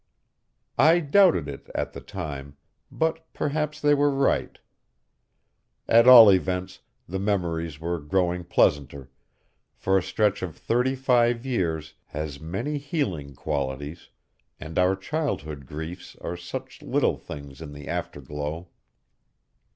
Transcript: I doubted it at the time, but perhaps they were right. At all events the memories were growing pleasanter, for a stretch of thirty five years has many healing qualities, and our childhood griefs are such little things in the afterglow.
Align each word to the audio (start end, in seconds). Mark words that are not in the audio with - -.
I 0.79 0.99
doubted 0.99 1.47
it 1.47 1.69
at 1.75 1.93
the 1.93 2.01
time, 2.01 2.57
but 2.91 3.23
perhaps 3.33 3.79
they 3.79 3.93
were 3.93 4.09
right. 4.09 4.57
At 5.87 6.07
all 6.07 6.29
events 6.31 6.79
the 7.07 7.19
memories 7.19 7.79
were 7.79 7.99
growing 7.99 8.43
pleasanter, 8.45 9.11
for 9.75 9.99
a 9.99 10.01
stretch 10.01 10.41
of 10.41 10.57
thirty 10.57 10.95
five 10.95 11.45
years 11.45 11.93
has 12.07 12.39
many 12.39 12.79
healing 12.79 13.35
qualities, 13.35 14.09
and 14.59 14.79
our 14.79 14.95
childhood 14.95 15.67
griefs 15.67 16.15
are 16.15 16.35
such 16.35 16.81
little 16.81 17.19
things 17.19 17.61
in 17.61 17.71
the 17.71 17.87
afterglow. 17.87 18.69